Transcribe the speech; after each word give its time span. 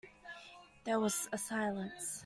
There 0.83 0.99
was 0.99 1.29
a 1.31 1.37
silence. 1.37 2.19